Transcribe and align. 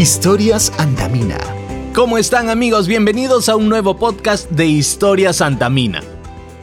Historias 0.00 0.72
Antamina. 0.78 1.36
¿Cómo 1.94 2.16
están 2.16 2.48
amigos? 2.48 2.88
Bienvenidos 2.88 3.50
a 3.50 3.56
un 3.56 3.68
nuevo 3.68 3.98
podcast 3.98 4.50
de 4.50 4.64
Historias 4.64 5.42
Antamina. 5.42 6.00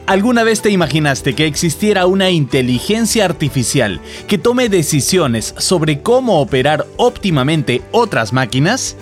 ¿Alguna 0.06 0.42
vez 0.42 0.60
te 0.60 0.70
imaginaste 0.70 1.36
que 1.36 1.46
existiera 1.46 2.06
una 2.06 2.30
inteligencia 2.30 3.24
artificial 3.24 4.00
que 4.26 4.38
tome 4.38 4.68
decisiones 4.68 5.54
sobre 5.56 6.02
cómo 6.02 6.40
operar 6.40 6.84
óptimamente 6.96 7.80
otras 7.92 8.32
máquinas? 8.32 8.96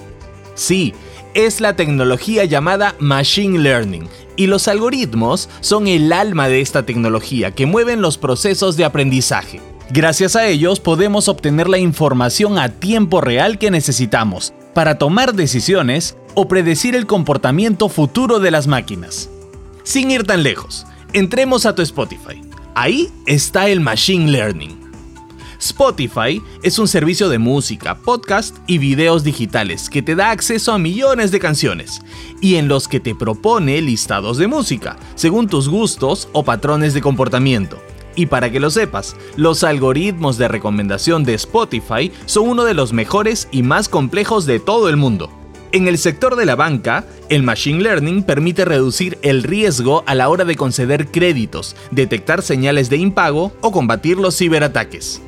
Sí, 0.55 0.93
es 1.33 1.63
la 1.63 1.75
tecnología 1.75 2.45
llamada 2.45 2.95
Machine 2.99 3.61
Learning, 3.61 4.07
y 4.37 4.49
los 4.49 4.69
algoritmos 4.69 5.49
son 5.63 5.87
el 5.87 6.13
alma 6.13 6.49
de 6.49 6.61
esta 6.61 6.85
tecnología 6.85 7.53
que 7.53 7.65
mueven 7.65 8.03
los 8.03 8.19
procesos 8.19 8.77
de 8.77 8.85
aprendizaje. 8.85 9.63
Gracias 9.91 10.35
a 10.35 10.47
ellos 10.47 10.81
podemos 10.81 11.29
obtener 11.29 11.69
la 11.69 11.79
información 11.79 12.59
a 12.59 12.71
tiempo 12.71 13.21
real 13.21 13.57
que 13.57 13.71
necesitamos 13.71 14.53
para 14.75 14.99
tomar 14.99 15.35
decisiones 15.35 16.17
o 16.35 16.49
predecir 16.49 16.97
el 16.97 17.07
comportamiento 17.07 17.89
futuro 17.89 18.41
de 18.41 18.51
las 18.51 18.67
máquinas. 18.67 19.31
Sin 19.85 20.11
ir 20.11 20.25
tan 20.25 20.43
lejos, 20.43 20.87
entremos 21.13 21.67
a 21.67 21.75
tu 21.77 21.83
Spotify. 21.83 22.43
Ahí 22.75 23.11
está 23.27 23.69
el 23.69 23.81
Machine 23.81 24.29
Learning. 24.29 24.77
Spotify 25.61 26.43
es 26.65 26.81
un 26.81 26.89
servicio 26.89 27.29
de 27.29 27.39
música, 27.39 27.97
podcast 27.97 28.57
y 28.67 28.79
videos 28.79 29.23
digitales 29.23 29.89
que 29.89 30.03
te 30.03 30.17
da 30.17 30.33
acceso 30.33 30.73
a 30.73 30.79
millones 30.79 31.31
de 31.31 31.39
canciones 31.39 32.03
y 32.41 32.57
en 32.57 32.67
los 32.67 32.89
que 32.89 32.99
te 32.99 33.15
propone 33.15 33.81
listados 33.81 34.37
de 34.37 34.49
música, 34.49 34.97
según 35.15 35.49
tus 35.49 35.69
gustos 35.69 36.29
o 36.33 36.43
patrones 36.43 36.93
de 36.93 37.01
comportamiento. 37.01 37.79
Y 38.17 38.27
para 38.27 38.51
que 38.51 38.59
lo 38.59 38.71
sepas, 38.71 39.15
los 39.37 39.63
algoritmos 39.63 40.39
de 40.39 40.49
recomendación 40.49 41.23
de 41.23 41.35
Spotify 41.35 42.11
son 42.25 42.49
uno 42.49 42.65
de 42.65 42.75
los 42.75 42.93
mejores 42.93 43.47
y 43.53 43.63
más 43.63 43.89
complejos 43.89 44.47
de 44.47 44.59
todo 44.59 44.89
el 44.89 44.97
mundo. 44.97 45.31
En 45.73 45.89
el 45.89 45.99
sector 45.99 46.37
de 46.37 46.47
la 46.47 46.57
banca, 46.57 47.05
el 47.29 47.43
Machine 47.43 47.83
Learning 47.83 48.23
permite 48.23 48.65
reducir 48.65 49.19
el 49.21 49.43
riesgo 49.43 50.03
a 50.07 50.15
la 50.15 50.31
hora 50.31 50.47
de 50.47 50.57
conceder 50.57 51.09
créditos, 51.09 51.77
detectar 51.91 52.41
señales 52.41 52.89
de 52.89 52.97
impago 52.97 53.53
o 53.61 53.73
combatir 53.73 54.17
los 54.17 54.39
ciberataques. 54.39 55.21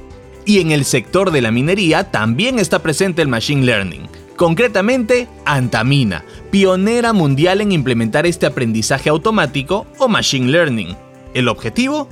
Y 0.47 0.61
en 0.61 0.71
el 0.71 0.87
sector 0.87 1.31
de 1.31 1.43
la 1.43 1.51
minería 1.51 2.11
también 2.11 2.59
está 2.59 2.79
presente 2.79 3.21
el 3.21 3.29
Machine 3.29 3.67
Learning, 3.67 4.09
concretamente 4.37 5.29
Antamina, 5.45 6.25
pionera 6.51 7.12
mundial 7.12 7.61
en 7.61 7.73
implementar 7.73 8.25
este 8.25 8.47
aprendizaje 8.47 9.11
automático 9.11 9.87
o 9.99 10.09
Machine 10.09 10.51
Learning. 10.51 10.97
El 11.34 11.49
objetivo, 11.49 12.09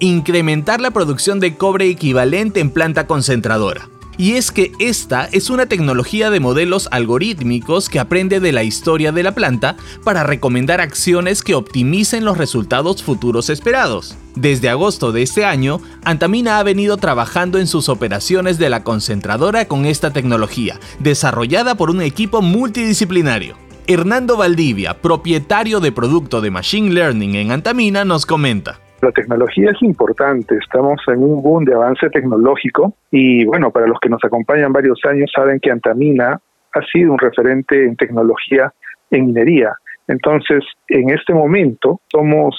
incrementar 0.00 0.80
la 0.80 0.90
producción 0.90 1.40
de 1.40 1.56
cobre 1.56 1.88
equivalente 1.88 2.60
en 2.60 2.70
planta 2.70 3.06
concentradora. 3.06 3.88
Y 4.16 4.34
es 4.34 4.52
que 4.52 4.70
esta 4.78 5.28
es 5.32 5.50
una 5.50 5.66
tecnología 5.66 6.30
de 6.30 6.38
modelos 6.38 6.88
algorítmicos 6.92 7.88
que 7.88 7.98
aprende 7.98 8.38
de 8.38 8.52
la 8.52 8.62
historia 8.62 9.10
de 9.10 9.24
la 9.24 9.32
planta 9.34 9.76
para 10.04 10.22
recomendar 10.22 10.80
acciones 10.80 11.42
que 11.42 11.56
optimicen 11.56 12.24
los 12.24 12.38
resultados 12.38 13.02
futuros 13.02 13.50
esperados. 13.50 14.16
Desde 14.36 14.68
agosto 14.68 15.10
de 15.10 15.22
este 15.22 15.44
año, 15.44 15.80
Antamina 16.04 16.58
ha 16.58 16.62
venido 16.62 16.96
trabajando 16.96 17.58
en 17.58 17.66
sus 17.66 17.88
operaciones 17.88 18.58
de 18.58 18.70
la 18.70 18.84
concentradora 18.84 19.66
con 19.66 19.84
esta 19.84 20.12
tecnología, 20.12 20.78
desarrollada 21.00 21.74
por 21.74 21.90
un 21.90 22.00
equipo 22.00 22.40
multidisciplinario. 22.40 23.56
Hernando 23.86 24.36
Valdivia, 24.36 25.02
propietario 25.02 25.80
de 25.80 25.92
producto 25.92 26.40
de 26.40 26.50
Machine 26.50 26.90
Learning 26.90 27.34
en 27.34 27.50
Antamina, 27.50 28.04
nos 28.04 28.26
comenta. 28.26 28.83
La 29.00 29.12
tecnología 29.12 29.70
es 29.70 29.82
importante, 29.82 30.56
estamos 30.56 31.00
en 31.08 31.22
un 31.22 31.42
boom 31.42 31.64
de 31.64 31.74
avance 31.74 32.08
tecnológico 32.10 32.94
y 33.10 33.44
bueno, 33.44 33.70
para 33.70 33.86
los 33.86 33.98
que 34.00 34.08
nos 34.08 34.24
acompañan 34.24 34.72
varios 34.72 34.98
años 35.04 35.30
saben 35.34 35.60
que 35.60 35.70
Antamina 35.70 36.40
ha 36.72 36.82
sido 36.92 37.12
un 37.12 37.18
referente 37.18 37.84
en 37.84 37.96
tecnología 37.96 38.72
en 39.10 39.26
minería. 39.26 39.74
Entonces, 40.08 40.64
en 40.88 41.10
este 41.10 41.32
momento 41.32 42.00
somos 42.10 42.56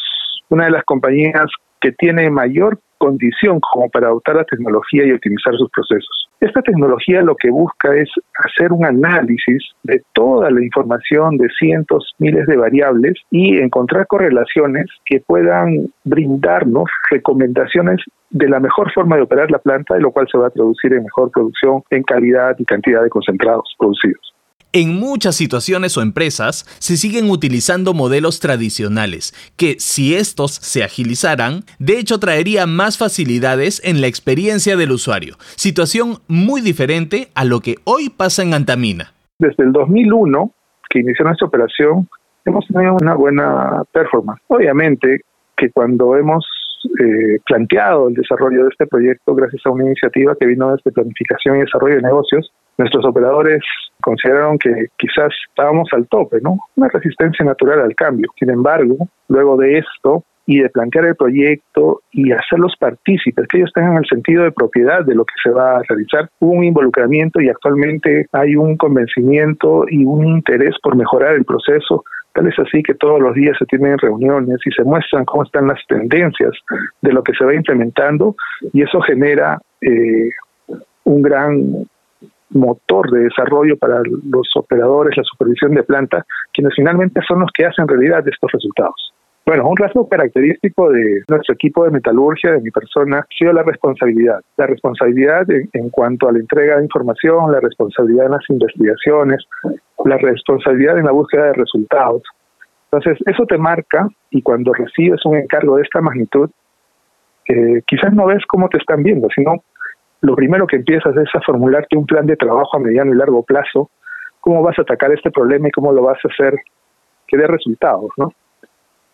una 0.49 0.65
de 0.65 0.71
las 0.71 0.83
compañías 0.83 1.47
que 1.81 1.91
tiene 1.91 2.29
mayor 2.29 2.79
condición 2.97 3.59
como 3.59 3.89
para 3.89 4.07
adoptar 4.07 4.35
la 4.35 4.45
tecnología 4.45 5.05
y 5.05 5.11
optimizar 5.11 5.55
sus 5.55 5.69
procesos. 5.69 6.29
Esta 6.39 6.61
tecnología 6.61 7.21
lo 7.21 7.35
que 7.35 7.49
busca 7.49 7.95
es 7.95 8.09
hacer 8.43 8.71
un 8.71 8.85
análisis 8.85 9.63
de 9.83 10.01
toda 10.13 10.49
la 10.51 10.63
información 10.63 11.37
de 11.37 11.47
cientos, 11.57 12.13
miles 12.19 12.45
de 12.47 12.57
variables 12.57 13.13
y 13.31 13.57
encontrar 13.57 14.07
correlaciones 14.07 14.85
que 15.05 15.21
puedan 15.21 15.87
brindarnos 16.03 16.89
recomendaciones 17.09 18.01
de 18.31 18.49
la 18.49 18.59
mejor 18.59 18.91
forma 18.91 19.15
de 19.15 19.23
operar 19.23 19.49
la 19.49 19.59
planta, 19.59 19.95
de 19.95 20.01
lo 20.01 20.11
cual 20.11 20.27
se 20.29 20.37
va 20.37 20.47
a 20.47 20.51
traducir 20.51 20.93
en 20.93 21.03
mejor 21.03 21.31
producción, 21.31 21.83
en 21.89 22.03
calidad 22.03 22.55
y 22.59 22.65
cantidad 22.65 23.01
de 23.01 23.09
concentrados 23.09 23.73
producidos. 23.79 24.34
En 24.77 24.93
muchas 24.99 25.37
situaciones 25.37 25.97
o 25.97 26.01
empresas 26.01 26.65
se 26.79 26.97
siguen 26.97 27.29
utilizando 27.29 27.93
modelos 27.93 28.41
tradicionales, 28.41 29.31
que 29.55 29.79
si 29.79 30.15
estos 30.15 30.51
se 30.51 30.83
agilizaran, 30.83 31.61
de 31.79 31.97
hecho 31.97 32.19
traería 32.19 32.65
más 32.65 32.97
facilidades 32.97 33.81
en 33.85 34.01
la 34.01 34.07
experiencia 34.07 34.75
del 34.75 34.91
usuario, 34.91 35.35
situación 35.55 36.17
muy 36.27 36.59
diferente 36.59 37.29
a 37.35 37.45
lo 37.45 37.61
que 37.61 37.75
hoy 37.85 38.09
pasa 38.09 38.43
en 38.43 38.53
Antamina. 38.53 39.13
Desde 39.39 39.63
el 39.63 39.71
2001, 39.71 40.51
que 40.89 40.99
inició 40.99 41.23
nuestra 41.23 41.47
operación, 41.47 42.09
hemos 42.43 42.67
tenido 42.67 42.97
una 42.99 43.15
buena 43.15 43.81
performance. 43.93 44.41
Obviamente 44.49 45.21
que 45.55 45.69
cuando 45.71 46.17
hemos 46.17 46.45
eh, 46.99 47.39
planteado 47.45 48.09
el 48.09 48.13
desarrollo 48.13 48.63
de 48.63 48.69
este 48.71 48.87
proyecto 48.87 49.35
gracias 49.35 49.61
a 49.65 49.69
una 49.69 49.85
iniciativa 49.85 50.35
que 50.37 50.45
vino 50.45 50.75
desde 50.75 50.91
Planificación 50.91 51.55
y 51.55 51.59
Desarrollo 51.61 51.95
de 51.95 52.01
Negocios, 52.01 52.51
nuestros 52.77 53.05
operadores 53.05 53.61
consideraron 54.01 54.57
que 54.57 54.87
quizás 54.97 55.33
estábamos 55.49 55.89
al 55.93 56.07
tope, 56.07 56.39
¿no? 56.41 56.57
Una 56.75 56.89
resistencia 56.89 57.45
natural 57.45 57.81
al 57.81 57.95
cambio. 57.95 58.29
Sin 58.37 58.49
embargo, 58.49 58.95
luego 59.29 59.57
de 59.57 59.79
esto 59.79 60.23
y 60.47 60.59
de 60.59 60.69
plantear 60.69 61.05
el 61.05 61.15
proyecto 61.15 62.01
y 62.11 62.31
hacerlos 62.31 62.75
partícipes, 62.79 63.47
que 63.47 63.57
ellos 63.57 63.71
tengan 63.73 63.97
el 63.97 64.05
sentido 64.05 64.43
de 64.43 64.51
propiedad 64.51 65.03
de 65.03 65.15
lo 65.15 65.25
que 65.25 65.33
se 65.41 65.49
va 65.49 65.77
a 65.77 65.81
realizar, 65.87 66.29
hubo 66.39 66.51
un 66.51 66.63
involucramiento 66.63 67.41
y 67.41 67.49
actualmente 67.49 68.27
hay 68.31 68.55
un 68.55 68.77
convencimiento 68.77 69.85
y 69.89 70.05
un 70.05 70.27
interés 70.27 70.75
por 70.83 70.95
mejorar 70.95 71.33
el 71.35 71.45
proceso 71.45 72.03
Tal 72.35 72.47
es 72.47 72.59
así 72.59 72.83
que 72.83 72.95
todos 72.95 73.21
los 73.21 73.33
días 73.33 73.57
se 73.57 73.65
tienen 73.65 73.97
reuniones 73.97 74.59
y 74.65 74.71
se 74.71 74.83
muestran 74.83 75.23
cómo 75.23 75.43
están 75.43 75.67
las 75.67 75.79
tendencias 75.87 76.51
de 77.01 77.13
lo 77.13 77.23
que 77.23 77.31
se 77.33 77.45
va 77.45 77.55
implementando 77.55 78.35
y 78.73 78.81
eso 78.81 78.99
genera 78.99 79.57
eh, 79.79 80.29
un 81.05 81.21
gran 81.21 81.87
motor 82.50 83.09
de 83.11 83.23
desarrollo 83.23 83.78
para 83.78 84.01
los 84.03 84.47
operadores, 84.56 85.17
la 85.17 85.23
supervisión 85.23 85.73
de 85.73 85.83
planta, 85.83 86.25
quienes 86.53 86.73
finalmente 86.75 87.22
son 87.28 87.39
los 87.39 87.50
que 87.53 87.66
hacen 87.66 87.88
realidad 87.88 88.28
estos 88.28 88.51
resultados. 88.51 89.13
Bueno, 89.45 89.67
un 89.69 89.78
rasgo 89.78 90.09
característico 90.09 90.89
de 90.89 91.22
nuestro 91.28 91.53
equipo 91.53 91.84
de 91.84 91.91
metalurgia, 91.91 92.53
de 92.53 92.61
mi 92.61 92.72
persona, 92.72 93.19
ha 93.19 93.28
sido 93.38 93.53
la 93.53 93.61
responsabilidad. 93.61 94.39
La 94.57 94.66
responsabilidad 94.66 95.45
en, 95.51 95.89
cuanto 95.91 96.28
a 96.28 96.31
la 96.31 96.39
entrega 96.39 96.78
de 96.78 96.84
información, 96.84 97.51
la 97.51 97.59
responsabilidad 97.59 98.25
en 98.25 98.31
las 98.31 98.50
investigaciones, 98.50 99.45
la 100.03 100.17
responsabilidad 100.17 100.97
en 100.97 101.05
la 101.05 101.11
búsqueda 101.11 101.45
de 101.45 101.53
resultados. 101.53 102.23
Entonces, 102.91 103.19
eso 103.28 103.45
te 103.45 103.59
marca 103.59 104.07
y 104.31 104.41
cuando 104.41 104.73
recibes 104.73 105.23
un 105.25 105.35
encargo 105.38 105.78
de 105.78 105.84
esta 105.84 106.01
magnitud, 106.01 106.50
eh, 107.47 107.84
quizás 107.85 108.13
no 108.13 108.25
ves 108.25 108.44
cómo 108.47 108.67
te 108.69 108.79
están 108.79 109.03
viendo, 109.03 109.28
sino 109.35 109.63
lo 110.25 110.35
primero 110.35 110.65
que 110.65 110.77
empiezas 110.77 111.15
es 111.15 111.29
a 111.35 111.41
formularte 111.41 111.97
un 111.97 112.05
plan 112.05 112.25
de 112.25 112.35
trabajo 112.35 112.75
a 112.75 112.79
mediano 112.79 113.13
y 113.13 113.17
largo 113.17 113.43
plazo, 113.43 113.89
cómo 114.41 114.63
vas 114.63 114.77
a 114.79 114.81
atacar 114.81 115.11
este 115.11 115.31
problema 115.31 115.67
y 115.67 115.71
cómo 115.71 115.91
lo 115.91 116.01
vas 116.01 116.17
a 116.23 116.27
hacer 116.27 116.55
que 117.27 117.37
dé 117.37 117.47
resultados, 117.47 118.09
¿no? 118.17 118.33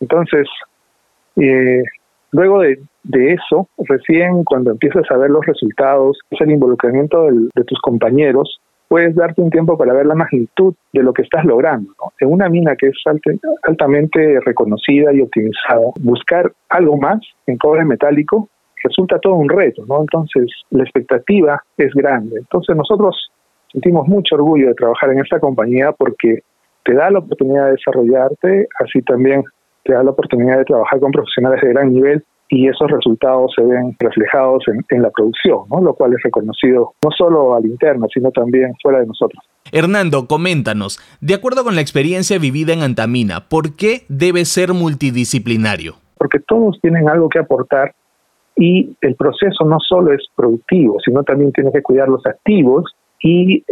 Entonces, 0.00 0.48
eh, 1.36 1.82
luego 2.32 2.60
de, 2.60 2.78
eso, 3.04 3.68
recién 3.78 4.44
cuando 4.44 4.70
empiezas 4.70 5.04
a 5.10 5.16
ver 5.16 5.30
los 5.30 5.44
resultados, 5.44 6.18
es 6.30 6.40
el 6.40 6.50
involucramiento 6.50 7.26
de 7.26 7.64
tus 7.64 7.80
compañeros, 7.80 8.60
puedes 8.88 9.14
darte 9.14 9.40
un 9.40 9.50
tiempo 9.50 9.76
para 9.78 9.94
ver 9.94 10.06
la 10.06 10.14
magnitud 10.14 10.74
de 10.92 11.02
lo 11.02 11.12
que 11.12 11.22
estás 11.22 11.44
logrando. 11.44 11.92
En 12.20 12.30
una 12.30 12.48
mina 12.48 12.76
que 12.76 12.88
es 12.88 12.96
altamente 13.62 14.40
reconocida 14.40 15.12
y 15.12 15.20
optimizada, 15.20 15.92
buscar 16.00 16.52
algo 16.68 16.96
más 16.96 17.20
en 17.46 17.56
cobre 17.56 17.84
metálico 17.84 18.48
resulta 18.82 19.18
todo 19.18 19.34
un 19.34 19.48
reto, 19.48 19.84
¿no? 19.86 20.00
Entonces, 20.00 20.46
la 20.70 20.82
expectativa 20.82 21.62
es 21.76 21.92
grande. 21.94 22.38
Entonces, 22.38 22.76
nosotros 22.76 23.30
sentimos 23.70 24.06
mucho 24.08 24.34
orgullo 24.36 24.68
de 24.68 24.74
trabajar 24.74 25.10
en 25.12 25.20
esta 25.20 25.40
compañía 25.40 25.92
porque 25.92 26.40
te 26.84 26.94
da 26.94 27.10
la 27.10 27.20
oportunidad 27.20 27.66
de 27.66 27.72
desarrollarte, 27.72 28.68
así 28.80 29.02
también 29.02 29.44
te 29.84 29.94
da 29.94 30.02
la 30.02 30.10
oportunidad 30.10 30.58
de 30.58 30.64
trabajar 30.64 31.00
con 31.00 31.10
profesionales 31.10 31.60
de 31.62 31.68
gran 31.68 31.92
nivel 31.92 32.24
y 32.48 32.68
esos 32.68 32.90
resultados 32.90 33.50
se 33.56 33.64
ven 33.64 33.96
reflejados 33.98 34.64
en, 34.90 35.02
la 35.02 35.10
producción, 35.10 35.60
¿no? 35.70 35.80
lo 35.80 35.94
cual 35.94 36.12
es 36.12 36.22
reconocido 36.22 36.92
no 37.02 37.10
solo 37.10 37.54
al 37.54 37.64
interno, 37.64 38.06
sino 38.12 38.30
también 38.30 38.74
fuera 38.82 39.00
de 39.00 39.06
nosotros. 39.06 39.42
Hernando, 39.72 40.26
coméntanos, 40.26 41.00
de 41.22 41.32
acuerdo 41.32 41.64
con 41.64 41.74
la 41.74 41.80
experiencia 41.80 42.38
vivida 42.38 42.74
en 42.74 42.82
Antamina, 42.82 43.48
¿por 43.48 43.74
qué 43.74 44.02
debe 44.08 44.44
ser 44.44 44.74
multidisciplinario? 44.74 45.94
Porque 46.18 46.40
todos 46.40 46.78
tienen 46.82 47.08
algo 47.08 47.30
que 47.30 47.38
aportar 47.38 47.94
y 48.56 48.96
el 49.00 49.14
proceso 49.14 49.64
no 49.64 49.78
solo 49.80 50.12
es 50.12 50.22
productivo, 50.34 50.98
sino 51.04 51.22
también 51.22 51.52
tiene 51.52 51.72
que 51.72 51.82
cuidar 51.82 52.08
los 52.08 52.24
activos 52.26 52.94
y 53.22 53.64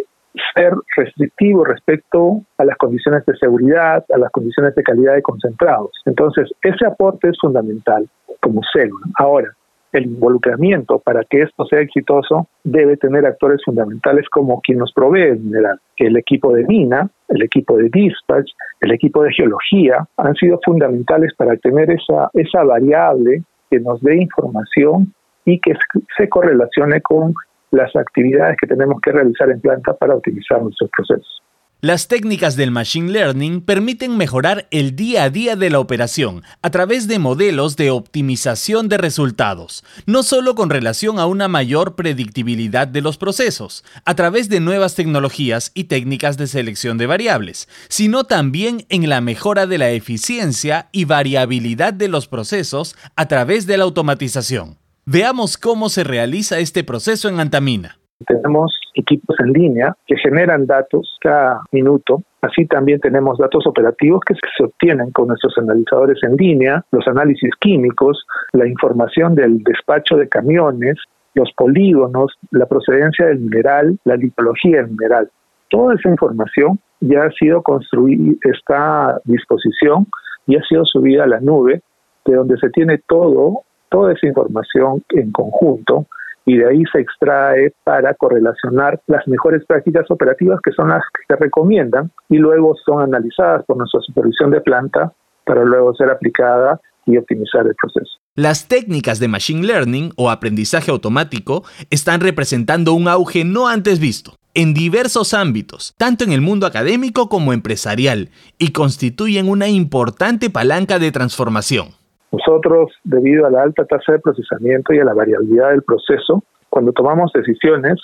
ser 0.55 0.75
restrictivo 0.97 1.65
respecto 1.65 2.43
a 2.59 2.65
las 2.65 2.77
condiciones 2.77 3.27
de 3.27 3.37
seguridad, 3.37 4.05
a 4.13 4.19
las 4.19 4.31
condiciones 4.31 4.75
de 4.75 4.83
calidad 4.83 5.15
de 5.15 5.23
concentrados. 5.23 5.91
Entonces, 6.07 6.51
ese 6.63 6.87
aporte 6.87 7.29
es 7.29 7.39
fundamental 7.41 8.09
como 8.41 8.61
célula. 8.73 9.07
Ahora, 9.19 9.55
el 9.93 10.07
involucramiento 10.07 11.01
para 11.01 11.25
que 11.25 11.43
esto 11.43 11.65
sea 11.67 11.81
exitoso 11.81 12.47
debe 12.63 12.97
tener 12.97 13.27
actores 13.27 13.61
fundamentales 13.65 14.29
como 14.29 14.61
quien 14.61 14.79
nos 14.79 14.93
provee 14.93 15.23
el 15.23 15.41
mineral. 15.41 15.81
El 15.97 16.17
equipo 16.17 16.55
de 16.55 16.65
mina, 16.65 17.11
el 17.29 17.43
equipo 17.43 17.77
de 17.77 17.89
dispatch, 17.91 18.51
el 18.81 18.93
equipo 18.93 19.23
de 19.25 19.33
geología 19.33 20.07
han 20.17 20.35
sido 20.37 20.61
fundamentales 20.65 21.35
para 21.35 21.57
tener 21.57 21.91
esa, 21.91 22.31
esa 22.35 22.63
variable 22.63 23.43
que 23.71 23.81
nos 23.81 24.01
dé 24.03 24.17
información 24.17 25.15
y 25.45 25.61
que 25.61 25.73
se 26.17 26.29
correlacione 26.29 27.01
con 27.01 27.35
las 27.71 27.95
actividades 27.95 28.57
que 28.61 28.67
tenemos 28.67 29.01
que 29.01 29.13
realizar 29.13 29.51
en 29.51 29.61
planta 29.61 29.95
para 29.95 30.15
optimizar 30.15 30.61
nuestros 30.63 30.91
procesos. 30.91 31.40
Las 31.83 32.09
técnicas 32.09 32.57
del 32.57 32.71
Machine 32.71 33.11
Learning 33.11 33.63
permiten 33.63 34.19
mejorar 34.19 34.69
el 34.71 34.95
día 34.97 35.25
a 35.25 35.31
día 35.31 35.57
de 35.57 35.71
la 35.71 35.81
operación 35.81 36.43
a 36.61 36.69
través 36.69 37.09
de 37.09 37.19
modelos 37.19 37.77
de 37.77 37.91
optimización 37.91 38.91
de 38.91 38.99
resultados, 38.99 39.83
no 40.05 40.23
solo 40.23 40.55
con 40.55 40.69
relación 40.69 41.19
a 41.19 41.25
una 41.25 41.49
mayor 41.49 41.97
predictibilidad 41.97 42.87
de 42.87 43.01
los 43.01 43.17
procesos, 43.17 43.83
a 44.05 44.15
través 44.15 44.51
de 44.51 44.61
nuevas 44.61 44.95
tecnologías 44.95 45.71
y 45.73 45.85
técnicas 45.85 46.37
de 46.37 46.49
selección 46.49 46.99
de 46.99 47.07
variables, 47.07 47.67
sino 47.89 48.25
también 48.25 48.85
en 48.91 49.09
la 49.09 49.23
mejora 49.23 49.67
de 49.67 49.79
la 49.79 49.91
eficiencia 49.91 50.91
y 50.93 51.07
variabilidad 51.07 51.95
de 51.95 52.09
los 52.09 52.29
procesos 52.29 52.95
a 53.17 53.27
través 53.27 53.67
de 53.67 53.79
la 53.79 53.85
automatización. 53.85 54.77
Veamos 55.07 55.57
cómo 55.57 55.89
se 55.89 56.05
realiza 56.05 56.59
este 56.59 56.85
proceso 56.85 57.31
en 57.31 57.41
Antamina. 57.41 58.00
Tenemos 58.27 58.79
equipos 58.95 59.37
en 59.41 59.53
línea 59.53 59.97
que 60.07 60.17
generan 60.17 60.67
datos 60.67 61.17
cada 61.21 61.63
minuto. 61.73 62.23
Así 62.43 62.67
también 62.67 63.01
tenemos 63.01 63.39
datos 63.39 63.67
operativos 63.67 64.21
que 64.27 64.35
se 64.35 64.65
obtienen 64.65 65.11
con 65.11 65.29
nuestros 65.29 65.57
analizadores 65.59 66.19
en 66.23 66.37
línea, 66.37 66.85
los 66.91 67.07
análisis 67.09 67.51
químicos, 67.61 68.27
la 68.53 68.67
información 68.67 69.35
del 69.35 69.63
despacho 69.63 70.17
de 70.17 70.29
camiones, 70.29 70.97
los 71.35 71.51
polígonos, 71.53 72.33
la 72.51 72.67
procedencia 72.67 73.27
del 73.27 73.41
mineral, 73.41 73.99
la 74.05 74.17
lipología 74.17 74.79
del 74.79 74.89
mineral. 74.89 75.31
Toda 75.69 75.95
esa 75.95 76.09
información 76.09 76.81
ya 77.01 77.25
ha 77.25 77.31
sido 77.33 77.63
construida, 77.63 78.35
está 78.43 79.11
a 79.11 79.21
disposición 79.25 80.07
y 80.47 80.57
ha 80.57 80.63
sido 80.63 80.85
subida 80.85 81.25
a 81.25 81.29
la 81.29 81.41
nube, 81.41 81.83
de 82.27 82.35
donde 82.35 82.59
se 82.59 82.71
tiene 82.71 82.99
todo 83.07 83.63
toda 83.89 84.13
esa 84.13 84.27
información 84.27 85.03
en 85.11 85.33
conjunto 85.33 86.07
y 86.47 86.57
de 86.57 86.69
ahí 86.69 86.83
se 86.93 87.01
extrae 87.01 87.73
para 87.85 88.15
correlacionar 88.15 89.01
las 89.07 89.27
mejores 89.29 89.65
prácticas 89.67 90.11
operativas 90.11 90.61
que 90.63 90.73
son 90.73 90.89
las 90.89 91.03
que 91.15 91.35
se 91.35 91.41
recomiendan 91.41 92.11
y 92.29 92.39
luego 92.39 92.75
son 92.85 93.03
analizadas 93.03 93.65
por 93.67 93.77
nuestra 93.77 94.01
supervisión 94.01 94.51
de 94.51 94.61
planta 94.61 95.13
para 95.45 95.65
luego 95.65 95.95
ser 95.95 96.11
aplicada 96.11 96.81
y 97.07 97.17
optimizar 97.17 97.67
el 97.67 97.75
proceso. 97.75 98.19
Las 98.37 98.69
técnicas 98.69 99.19
de 99.19 99.29
Machine 99.29 99.67
Learning 99.67 100.13
o 100.17 100.31
aprendizaje 100.31 100.91
automático 100.91 101.65
están 101.91 102.21
representando 102.21 102.95
un 102.95 103.09
auge 103.09 103.45
no 103.45 103.69
antes 103.69 103.99
visto 104.01 104.35
en 104.55 104.75
diversos 104.75 105.33
ámbitos, 105.33 105.95
tanto 105.97 106.25
en 106.25 106.33
el 106.33 106.41
mundo 106.41 106.67
académico 106.67 107.29
como 107.29 107.53
empresarial, 107.53 108.31
y 108.59 108.73
constituyen 108.73 109.49
una 109.49 109.69
importante 109.69 110.51
palanca 110.51 110.99
de 110.99 111.13
transformación. 111.13 112.00
Nosotros, 112.33 112.93
debido 113.05 113.47
a 113.47 113.51
la 113.51 113.63
alta 113.63 113.85
tasa 113.85 114.13
de 114.13 114.21
procesamiento 114.21 114.93
y 114.93 114.99
a 115.01 115.05
la 115.05 115.15
variabilidad 115.15 115.71
del 115.71 115.83
proceso, 115.83 116.45
cuando 116.69 116.93
tomamos 116.93 117.33
decisiones 117.33 117.95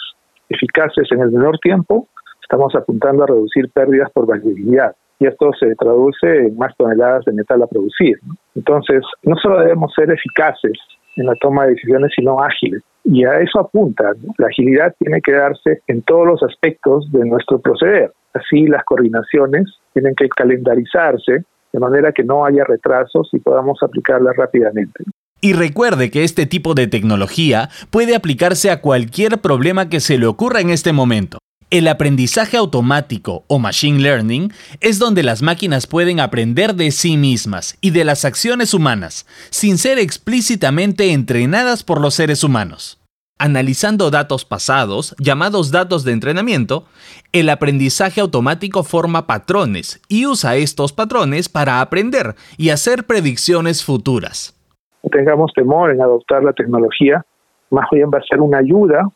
eficaces 0.49 1.11
en 1.13 1.21
el 1.21 1.31
menor 1.31 1.59
tiempo, 1.59 2.09
estamos 2.43 2.75
apuntando 2.75 3.25
a 3.25 3.29
reducir 3.29 3.71
pérdidas 3.71 4.11
por 4.13 4.27
variabilidad. 4.27 4.95
Y 5.19 5.27
esto 5.27 5.51
se 5.59 5.75
traduce 5.77 6.47
en 6.47 6.59
más 6.59 6.77
toneladas 6.77 7.25
de 7.25 7.33
metal 7.33 7.63
a 7.63 7.67
producir. 7.67 8.19
Entonces, 8.55 9.03
no 9.23 9.37
solo 9.37 9.61
debemos 9.61 9.93
ser 9.95 10.11
eficaces 10.11 10.79
en 11.17 11.27
la 11.27 11.35
toma 11.37 11.65
de 11.65 11.71
decisiones, 11.71 12.13
sino 12.15 12.41
ágiles. 12.41 12.83
Y 13.05 13.25
a 13.25 13.41
eso 13.41 13.61
apunta. 13.61 14.13
La 14.37 14.49
agilidad 14.49 14.95
tiene 14.99 15.21
que 15.23 15.33
darse 15.33 15.81
en 15.87 16.03
todos 16.03 16.27
los 16.27 16.43
aspectos 16.43 17.11
de 17.13 17.25
nuestro 17.25 17.61
proceder. 17.61 18.13
Así, 18.35 18.67
las 18.67 18.85
coordinaciones 18.85 19.65
tienen 19.95 20.15
que 20.15 20.29
calendarizarse 20.29 21.45
de 21.77 21.81
manera 21.81 22.11
que 22.11 22.25
no 22.25 22.47
haya 22.47 22.65
retrasos 22.65 23.29
y 23.35 23.39
podamos 23.39 23.79
aplicarla 23.83 24.33
rápidamente. 24.35 25.05
Y 25.43 25.53
recuerde 25.53 26.11
que 26.11 26.25
este 26.25 26.47
tipo 26.47 26.73
de 26.73 26.87
tecnología 26.87 27.69
puede 27.91 28.17
aplicarse 28.17 28.71
a 28.71 28.81
cualquier 28.81 29.43
problema 29.43 29.91
que 29.91 30.01
se 30.01 30.17
le 30.17 30.27
ocurra 30.27 30.61
en 30.61 30.71
este 30.71 30.95
momento. 30.95 31.37
El 31.69 31.87
aprendizaje 31.89 32.57
automático 32.57 33.45
o 33.47 33.59
machine 33.59 33.99
learning 33.99 34.53
es 34.81 34.99
donde 34.99 35.23
las 35.23 35.43
máquinas 35.43 35.87
pueden 35.87 36.19
aprender 36.19 36.75
de 36.75 36.91
sí 36.93 37.19
mismas 37.19 37.77
y 37.83 37.91
de 37.91 38.05
las 38.05 38.25
acciones 38.25 38.73
humanas, 38.73 39.27
sin 39.51 39.77
ser 39.77 39.99
explícitamente 39.99 41.13
entrenadas 41.13 41.83
por 41.83 42.01
los 42.01 42.15
seres 42.15 42.43
humanos. 42.43 42.99
Analizando 43.39 44.11
datos 44.11 44.47
pasados, 44.47 45.15
llamados 45.19 45.71
datos 45.71 46.05
de 46.05 46.13
entrenamiento, 46.13 46.85
el 47.33 47.51
aprendizaje 47.51 48.23
automático 48.23 48.83
forma 48.83 49.27
patrones 49.27 50.01
y 50.09 50.25
usa 50.25 50.57
estos 50.57 50.95
patrones 50.95 51.51
para 51.51 51.83
aprender 51.83 52.35
y 52.57 52.71
hacer 52.71 53.05
predicciones 53.05 53.85
futuras. 53.85 54.59
No 55.03 55.11
tengamos 55.11 55.53
temor 55.55 55.91
en 55.91 56.01
adoptar 56.01 56.43
la 56.45 56.55
tecnología, 56.55 57.27
más 57.69 57.87
bien 57.93 58.09
va 58.09 58.21
a 58.21 58.23
ser 58.23 58.41
una 58.41 58.57
ayuda 58.57 59.07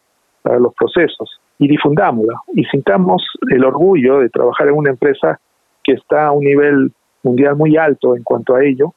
para 0.43 0.59
los 0.59 0.75
procesos 0.75 1.41
y 1.59 1.67
difundámosla 1.69 2.43
y 2.53 2.65
sintamos 2.65 3.23
el 3.49 3.65
orgullo 3.65 4.19
de 4.19 4.29
trabajar 4.29 4.69
en 4.69 4.75
una 4.75 4.91
empresa 4.91 5.41
que 5.83 5.93
está 5.93 6.27
a 6.27 6.33
un 6.33 6.45
nivel 6.45 6.93
mundial 7.23 7.57
muy 7.57 7.79
alto 7.79 8.15
en 8.15 8.23
cuanto 8.23 8.55
a 8.55 8.63
ello 8.63 8.93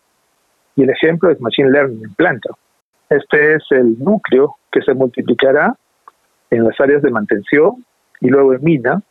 y 0.76 0.84
el 0.84 0.90
ejemplo 0.90 1.32
es 1.32 1.40
Machine 1.40 1.72
Learning 1.72 2.04
en 2.04 2.14
planta. 2.14 2.50
Este 3.10 3.56
es 3.56 3.64
el 3.72 3.98
núcleo 4.00 4.58
que 4.74 4.82
se 4.82 4.94
multiplicará 4.94 5.76
en 6.50 6.66
las 6.66 6.78
áreas 6.82 7.02
de 7.02 7.12
mantención 7.12 7.86
y 8.20 8.28
luego 8.28 8.54
en 8.54 8.64
mina 8.64 9.02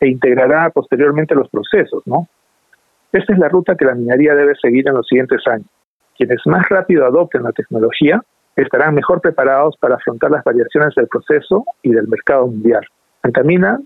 e 0.00 0.08
integrará 0.08 0.70
posteriormente 0.70 1.34
los 1.34 1.48
procesos, 1.50 2.02
¿no? 2.06 2.28
Esta 3.12 3.32
es 3.32 3.38
la 3.38 3.48
ruta 3.48 3.74
que 3.76 3.84
la 3.84 3.94
minería 3.94 4.34
debe 4.34 4.54
seguir 4.60 4.86
en 4.88 4.94
los 4.94 5.06
siguientes 5.06 5.40
años. 5.46 5.66
Quienes 6.16 6.38
más 6.46 6.68
rápido 6.68 7.04
adopten 7.04 7.42
la 7.42 7.52
tecnología 7.52 8.22
estarán 8.54 8.94
mejor 8.94 9.20
preparados 9.20 9.76
para 9.78 9.96
afrontar 9.96 10.30
las 10.30 10.44
variaciones 10.44 10.94
del 10.94 11.08
proceso 11.08 11.64
y 11.82 11.90
del 11.90 12.08
mercado 12.08 12.46
mundial. 12.46 12.86
Antamina 13.22 13.78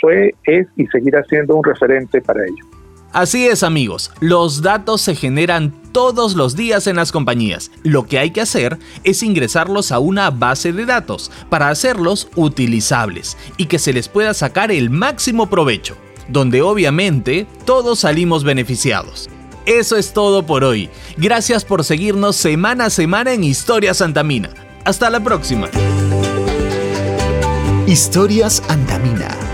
fue, 0.00 0.34
es 0.44 0.68
y 0.76 0.86
seguirá 0.86 1.22
siendo 1.24 1.56
un 1.56 1.64
referente 1.64 2.20
para 2.22 2.44
ello. 2.44 2.75
Así 3.16 3.46
es 3.46 3.62
amigos, 3.62 4.10
los 4.20 4.60
datos 4.60 5.00
se 5.00 5.14
generan 5.14 5.72
todos 5.92 6.34
los 6.34 6.54
días 6.54 6.86
en 6.86 6.96
las 6.96 7.12
compañías. 7.12 7.70
Lo 7.82 8.06
que 8.06 8.18
hay 8.18 8.30
que 8.30 8.42
hacer 8.42 8.78
es 9.04 9.22
ingresarlos 9.22 9.90
a 9.90 10.00
una 10.00 10.30
base 10.30 10.74
de 10.74 10.84
datos 10.84 11.30
para 11.48 11.70
hacerlos 11.70 12.28
utilizables 12.36 13.38
y 13.56 13.68
que 13.68 13.78
se 13.78 13.94
les 13.94 14.08
pueda 14.08 14.34
sacar 14.34 14.70
el 14.70 14.90
máximo 14.90 15.48
provecho, 15.48 15.96
donde 16.28 16.60
obviamente 16.60 17.46
todos 17.64 18.00
salimos 18.00 18.44
beneficiados. 18.44 19.30
Eso 19.64 19.96
es 19.96 20.12
todo 20.12 20.44
por 20.44 20.62
hoy. 20.62 20.90
Gracias 21.16 21.64
por 21.64 21.84
seguirnos 21.84 22.36
semana 22.36 22.84
a 22.84 22.90
semana 22.90 23.32
en 23.32 23.44
Historia 23.44 23.94
Santamina. 23.94 24.50
Hasta 24.84 25.08
la 25.08 25.20
próxima. 25.20 25.70
Historias 27.86 28.62
Antamina 28.68 29.45